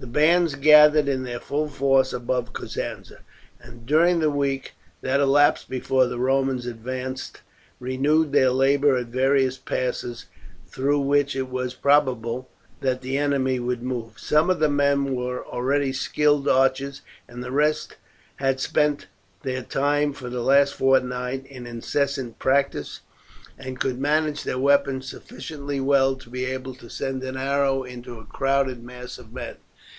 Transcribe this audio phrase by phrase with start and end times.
[0.00, 3.18] The bands gathered in their full force above Cosenza,
[3.60, 7.42] and during the week that elapsed before the Romans advanced
[7.78, 10.24] renewed their labour at various passes
[10.66, 12.48] through which it was probable
[12.80, 14.18] that the enemy would move.
[14.18, 17.96] Some of the men were already skilled archers, and the rest
[18.36, 19.04] had spent
[19.42, 23.00] their time for the last fortnight in incessant practice,
[23.58, 28.18] and could manage their weapons sufficiently well to be able to send an arrow into
[28.18, 29.56] a crowded mass of men.